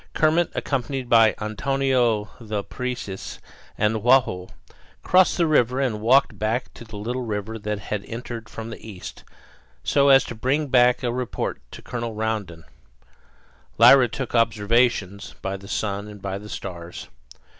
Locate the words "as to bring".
10.09-10.69